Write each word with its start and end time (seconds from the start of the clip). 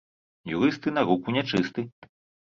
Юрысты 0.53 0.93
на 0.95 1.03
руку 1.09 1.35
нячысты 1.35 1.85